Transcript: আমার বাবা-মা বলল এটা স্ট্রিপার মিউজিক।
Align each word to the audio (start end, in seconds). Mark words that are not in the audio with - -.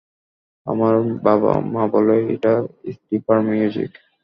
আমার 0.67 0.93
বাবা-মা 1.23 1.83
বলল 1.93 2.09
এটা 2.35 2.53
স্ট্রিপার 2.93 3.37
মিউজিক। 3.47 3.91